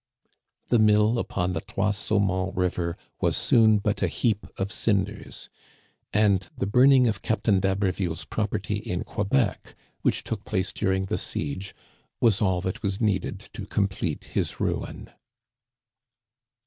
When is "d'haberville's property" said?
7.59-8.77